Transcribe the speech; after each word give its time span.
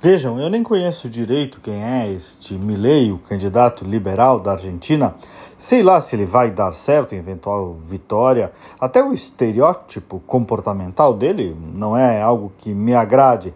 Vejam, 0.00 0.38
eu 0.38 0.48
nem 0.48 0.62
conheço 0.62 1.08
direito 1.08 1.60
quem 1.60 1.74
é 1.74 2.08
este 2.12 2.54
Milei, 2.54 3.10
o 3.10 3.18
candidato 3.18 3.84
liberal 3.84 4.38
da 4.38 4.52
Argentina. 4.52 5.16
Sei 5.56 5.82
lá 5.82 6.00
se 6.00 6.14
ele 6.14 6.24
vai 6.24 6.52
dar 6.52 6.72
certo 6.72 7.16
em 7.16 7.18
eventual 7.18 7.76
vitória. 7.84 8.52
Até 8.78 9.02
o 9.02 9.12
estereótipo 9.12 10.20
comportamental 10.20 11.12
dele 11.12 11.56
não 11.74 11.96
é 11.96 12.22
algo 12.22 12.52
que 12.58 12.72
me 12.72 12.94
agrade. 12.94 13.52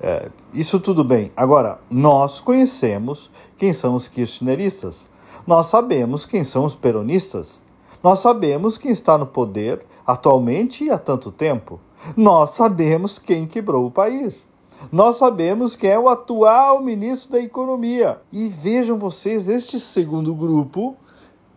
É, 0.00 0.30
isso 0.54 0.80
tudo 0.80 1.04
bem. 1.04 1.30
Agora, 1.36 1.78
nós 1.90 2.40
conhecemos 2.40 3.30
quem 3.58 3.74
são 3.74 3.94
os 3.94 4.08
kirchneristas. 4.08 5.10
Nós 5.46 5.66
sabemos 5.66 6.24
quem 6.24 6.42
são 6.42 6.64
os 6.64 6.74
peronistas. 6.74 7.60
Nós 8.02 8.20
sabemos 8.20 8.78
quem 8.78 8.92
está 8.92 9.18
no 9.18 9.26
poder 9.26 9.84
atualmente 10.06 10.84
e 10.84 10.90
há 10.90 10.96
tanto 10.96 11.30
tempo. 11.30 11.78
Nós 12.16 12.52
sabemos 12.52 13.18
quem 13.18 13.46
quebrou 13.46 13.84
o 13.84 13.90
país. 13.90 14.50
Nós 14.90 15.16
sabemos 15.16 15.76
quem 15.76 15.90
é 15.90 15.98
o 15.98 16.08
atual 16.08 16.82
ministro 16.82 17.32
da 17.32 17.40
Economia. 17.40 18.18
E 18.32 18.48
vejam 18.48 18.98
vocês, 18.98 19.48
este 19.48 19.78
segundo 19.78 20.34
grupo 20.34 20.96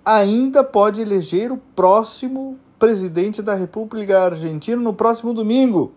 ainda 0.04 0.64
pode 0.64 1.02
eleger 1.02 1.52
o 1.52 1.58
próximo 1.76 2.60
presidente 2.78 3.42
da 3.42 3.56
República 3.56 4.26
Argentina 4.26 4.78
no 4.78 4.94
próximo 4.94 5.34
domingo. 5.34 5.94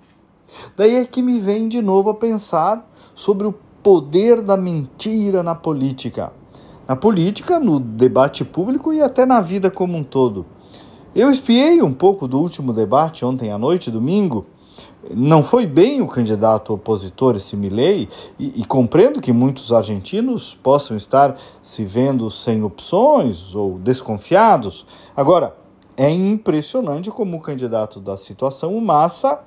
Daí 0.76 0.96
é 0.96 1.04
que 1.04 1.20
me 1.20 1.38
vem 1.38 1.68
de 1.68 1.82
novo 1.82 2.08
a 2.10 2.14
pensar 2.14 2.88
sobre 3.14 3.46
o 3.46 3.54
poder 3.82 4.40
da 4.40 4.56
mentira 4.56 5.42
na 5.42 5.54
política. 5.54 6.32
Na 6.86 6.96
política, 6.96 7.60
no 7.60 7.78
debate 7.78 8.44
público 8.44 8.92
e 8.94 9.02
até 9.02 9.26
na 9.26 9.42
vida 9.42 9.70
como 9.70 9.98
um 9.98 10.02
todo. 10.02 10.46
Eu 11.14 11.30
espiei 11.30 11.82
um 11.82 11.92
pouco 11.92 12.26
do 12.26 12.38
último 12.38 12.72
debate 12.72 13.24
ontem 13.24 13.50
à 13.50 13.58
noite, 13.58 13.90
domingo, 13.90 14.46
não 15.14 15.42
foi 15.42 15.66
bem 15.66 16.02
o 16.02 16.06
candidato 16.06 16.74
opositor 16.74 17.36
esse 17.36 17.56
Milley 17.56 18.08
e, 18.38 18.60
e, 18.60 18.64
compreendo 18.64 19.20
que 19.20 19.32
muitos 19.32 19.72
argentinos 19.72 20.54
possam 20.54 20.96
estar 20.96 21.36
se 21.62 21.84
vendo 21.84 22.30
sem 22.30 22.62
opções 22.62 23.54
ou 23.54 23.78
desconfiados. 23.78 24.84
Agora, 25.16 25.56
é 25.96 26.10
impressionante 26.10 27.10
como 27.10 27.36
o 27.36 27.40
candidato 27.40 28.00
da 28.00 28.16
situação, 28.16 28.76
o 28.76 28.80
Massa, 28.80 29.40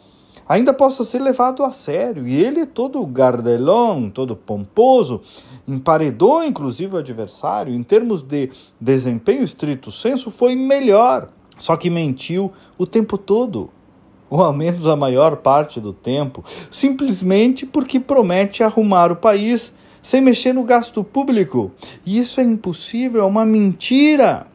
ainda 0.48 0.74
possa 0.74 1.04
ser 1.04 1.20
levado 1.20 1.64
a 1.64 1.72
sério. 1.72 2.28
E 2.28 2.36
ele, 2.36 2.66
todo 2.66 3.06
gardelão, 3.06 4.10
todo 4.10 4.36
pomposo, 4.36 5.22
emparedou 5.68 6.44
inclusive 6.44 6.96
o 6.96 7.00
adversário. 7.00 7.74
Em 7.74 7.84
termos 7.84 8.22
de 8.22 8.52
desempenho 8.80 9.44
estrito 9.44 9.92
senso, 9.92 10.32
foi 10.32 10.56
melhor. 10.56 11.30
Só 11.58 11.78
que 11.78 11.90
mentiu 11.90 12.52
o 12.78 12.88
tempo 12.88 13.18
todo 13.18 13.70
ou 14.32 14.42
ao 14.42 14.54
menos 14.54 14.88
a 14.88 14.96
maior 14.96 15.36
parte 15.36 15.82
do 15.82 15.92
tempo, 15.92 16.44
simplesmente 16.72 17.66
porque 17.66 18.00
promete 18.00 18.64
arrumar 18.64 19.12
o 19.12 19.16
país 19.18 19.74
sem 20.02 20.22
mexer 20.22 20.54
no 20.54 20.64
gasto 20.64 21.04
público. 21.04 21.70
E 22.06 22.18
isso 22.18 22.40
é 22.40 22.44
impossível, 22.44 23.22
é 23.22 23.26
uma 23.26 23.46
mentira. 23.46 24.48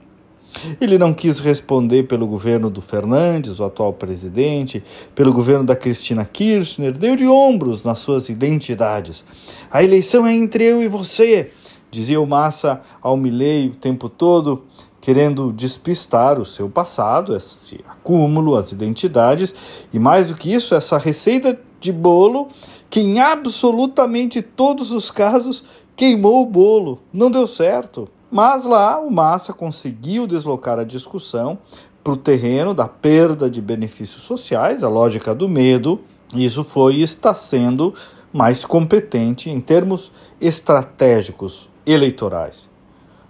Ele 0.80 0.96
não 0.96 1.12
quis 1.12 1.38
responder 1.38 2.04
pelo 2.04 2.26
governo 2.26 2.70
do 2.70 2.80
Fernandes, 2.80 3.60
o 3.60 3.64
atual 3.64 3.92
presidente, 3.92 4.82
pelo 5.14 5.30
governo 5.30 5.64
da 5.64 5.76
Cristina 5.76 6.24
Kirchner, 6.24 6.92
deu 6.92 7.14
de 7.14 7.26
ombros 7.26 7.84
nas 7.84 7.98
suas 7.98 8.30
identidades. 8.30 9.22
A 9.70 9.84
eleição 9.84 10.26
é 10.26 10.34
entre 10.34 10.64
eu 10.64 10.82
e 10.82 10.88
você, 10.88 11.50
dizia 11.90 12.18
o 12.18 12.26
Massa 12.26 12.80
ao 13.02 13.18
Milei 13.18 13.68
o 13.68 13.76
tempo 13.76 14.08
todo 14.08 14.64
querendo 15.06 15.52
despistar 15.52 16.40
o 16.40 16.44
seu 16.44 16.68
passado, 16.68 17.36
esse 17.36 17.78
acúmulo, 17.86 18.56
as 18.56 18.72
identidades, 18.72 19.54
e 19.92 20.00
mais 20.00 20.26
do 20.26 20.34
que 20.34 20.52
isso, 20.52 20.74
essa 20.74 20.98
receita 20.98 21.56
de 21.78 21.92
bolo 21.92 22.48
que 22.90 22.98
em 22.98 23.20
absolutamente 23.20 24.42
todos 24.42 24.90
os 24.90 25.08
casos 25.12 25.62
queimou 25.94 26.42
o 26.42 26.46
bolo, 26.46 26.98
não 27.12 27.30
deu 27.30 27.46
certo. 27.46 28.08
Mas 28.28 28.64
lá 28.64 28.98
o 28.98 29.08
Massa 29.08 29.52
conseguiu 29.52 30.26
deslocar 30.26 30.76
a 30.76 30.82
discussão 30.82 31.56
para 32.02 32.12
o 32.12 32.16
terreno 32.16 32.74
da 32.74 32.88
perda 32.88 33.48
de 33.48 33.62
benefícios 33.62 34.24
sociais, 34.24 34.82
a 34.82 34.88
lógica 34.88 35.32
do 35.32 35.48
medo. 35.48 36.00
Isso 36.34 36.64
foi 36.64 36.96
e 36.96 37.02
está 37.02 37.32
sendo 37.32 37.94
mais 38.32 38.64
competente 38.64 39.50
em 39.50 39.60
termos 39.60 40.10
estratégicos 40.40 41.68
eleitorais. 41.86 42.66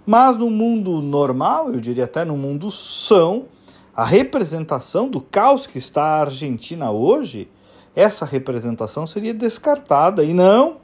Mas 0.07 0.37
no 0.37 0.49
mundo 0.49 1.01
normal, 1.01 1.73
eu 1.73 1.81
diria 1.81 2.05
até 2.05 2.23
no 2.23 2.37
mundo 2.37 2.71
são, 2.71 3.47
a 3.93 4.05
representação 4.05 5.09
do 5.09 5.19
caos 5.19 5.67
que 5.67 5.77
está 5.77 6.01
a 6.01 6.21
Argentina 6.21 6.89
hoje, 6.91 7.49
essa 7.93 8.23
representação 8.23 9.05
seria 9.05 9.33
descartada. 9.33 10.23
E 10.23 10.33
não, 10.33 10.77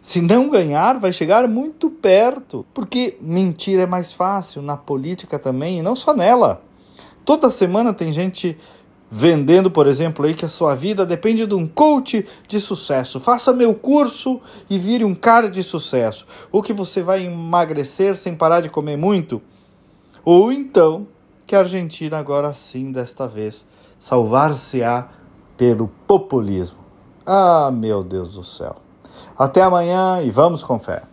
se 0.00 0.20
não 0.20 0.48
ganhar, 0.48 0.96
vai 0.96 1.12
chegar 1.12 1.48
muito 1.48 1.90
perto. 1.90 2.64
Porque 2.72 3.18
mentir 3.20 3.80
é 3.80 3.86
mais 3.86 4.12
fácil 4.12 4.62
na 4.62 4.76
política 4.76 5.40
também, 5.40 5.80
e 5.80 5.82
não 5.82 5.96
só 5.96 6.14
nela. 6.14 6.62
Toda 7.24 7.50
semana 7.50 7.92
tem 7.92 8.12
gente 8.12 8.56
vendendo, 9.10 9.70
por 9.70 9.86
exemplo, 9.86 10.26
aí 10.26 10.34
que 10.34 10.44
a 10.44 10.48
sua 10.48 10.74
vida 10.74 11.06
depende 11.06 11.46
de 11.46 11.54
um 11.54 11.66
coach 11.66 12.26
de 12.46 12.60
sucesso. 12.60 13.18
Faça 13.20 13.52
meu 13.52 13.74
curso 13.74 14.40
e 14.68 14.78
vire 14.78 15.04
um 15.04 15.14
cara 15.14 15.48
de 15.48 15.62
sucesso. 15.62 16.26
Ou 16.52 16.62
que 16.62 16.72
você 16.72 17.02
vai 17.02 17.24
emagrecer 17.24 18.16
sem 18.16 18.34
parar 18.34 18.60
de 18.60 18.68
comer 18.68 18.96
muito. 18.96 19.40
Ou 20.24 20.52
então 20.52 21.06
que 21.46 21.56
a 21.56 21.60
Argentina 21.60 22.18
agora 22.18 22.52
sim, 22.52 22.92
desta 22.92 23.26
vez, 23.26 23.64
salvar-se-á 23.98 25.08
pelo 25.56 25.88
populismo. 26.06 26.78
Ah, 27.24 27.70
meu 27.72 28.04
Deus 28.04 28.34
do 28.34 28.44
céu. 28.44 28.76
Até 29.36 29.62
amanhã 29.62 30.20
e 30.22 30.30
vamos 30.30 30.62
com 30.62 30.78
fé. 30.78 31.08